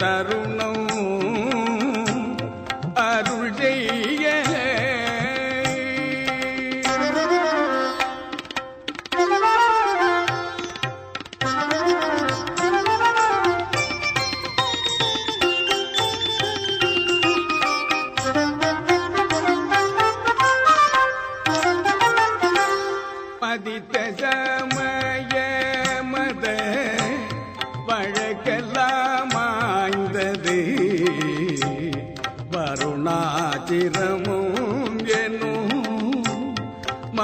தருணம் 0.00 0.84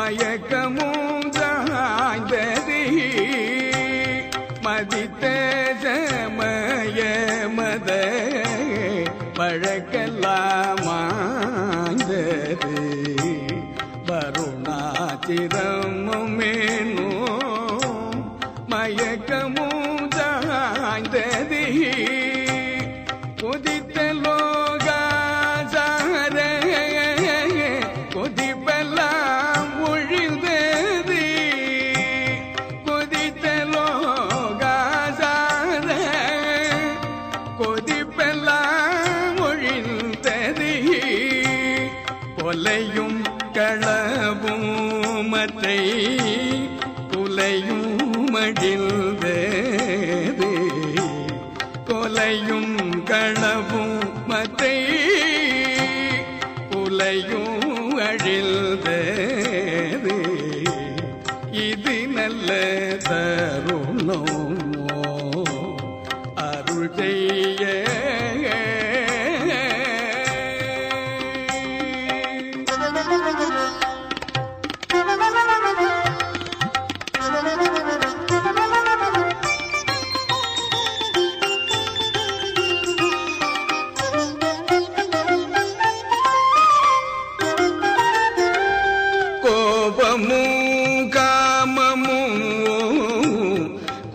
மயக்கமும் 0.06 1.24
சாய்ந்தது 1.36 2.80
மதித்த 4.60 5.24
சமய 5.82 7.00
மத. 7.48 7.88
வழக்கெல்லாம் 9.38 10.86
ஆய்ந்தது 10.92 12.76
வருணாச்சிரமுமேனோ 14.06 14.70
மயக்கமும் 18.70 20.06
சாய்ந்தது 20.16 21.64
கொதித்த 23.42 23.98
கொலையும் 42.46 43.16
களபூமத்தை 43.54 45.22
மற்றை 45.30 45.78
குலையும் 47.12 47.88
மடிந்தது 48.34 49.32
கொலையும் 51.84 52.76
களவும் 53.10 53.98
மற்றை 54.26 54.76
குலையும் 56.70 57.98
அழிந்தது 57.98 58.96
இது 61.66 62.08
நல்ல 62.08 62.52
தருணம். 63.08 64.45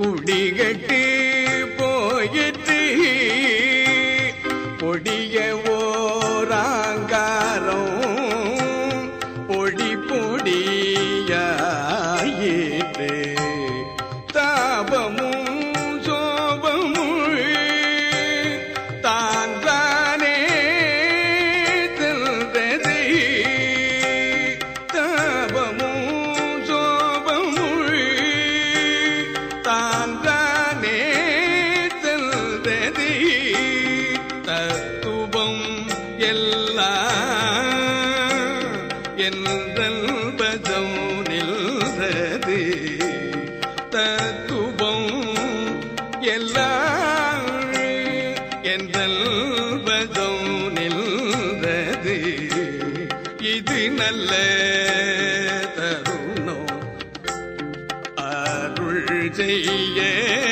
குடிகட்டு 0.00 1.00
எல்லாம் 36.21 37.69
என்றல் 39.15 40.33
பதம் 40.35 41.23
நில்றது. 41.23 42.59
தத்துவம் 43.89 45.35
எல்லாம் 46.21 47.73
என்றல் 48.61 49.81
பதம் 49.85 50.73
நில்றது. 50.75 52.17
இது 53.39 53.89
நல்ல 53.89 54.35
தருணம். 55.75 56.99
அருள் 58.15 59.31
செய்ய 59.31 60.50